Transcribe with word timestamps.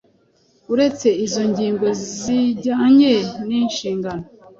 Uretse 0.73 1.07
izo 1.25 1.41
ngingo 1.51 1.87
zijyanye 2.15 3.13
n'inshingano 3.47 4.25